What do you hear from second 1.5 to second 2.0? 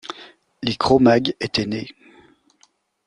nés.